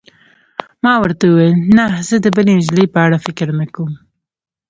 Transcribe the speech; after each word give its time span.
ما 0.83 0.93
ورته 1.01 1.23
وویل: 1.27 1.55
نه، 1.77 1.85
زه 2.07 2.15
د 2.21 2.27
بلې 2.35 2.51
نجلۍ 2.59 2.87
په 2.93 2.99
اړه 3.05 3.17
فکر 3.25 3.47
نه 3.59 3.65
کوم. 3.75 3.93